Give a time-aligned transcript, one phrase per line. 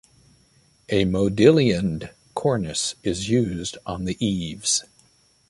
[0.89, 4.83] A modillioned cornice is used on the eaves.